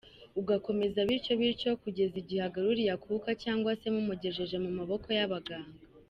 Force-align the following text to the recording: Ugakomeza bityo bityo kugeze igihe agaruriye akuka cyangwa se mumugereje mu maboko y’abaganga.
Ugakomeza 0.41 0.99
bityo 1.09 1.33
bityo 1.41 1.69
kugeze 1.83 2.15
igihe 2.21 2.41
agaruriye 2.49 2.91
akuka 2.97 3.29
cyangwa 3.43 3.71
se 3.79 3.87
mumugereje 3.95 4.55
mu 4.63 4.71
maboko 4.77 5.07
y’abaganga. 5.19 5.75